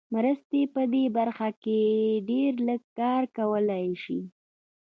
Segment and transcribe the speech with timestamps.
[0.15, 1.79] مرستې په دې برخه کې
[2.29, 4.19] ډېر لږ کار کولای شي.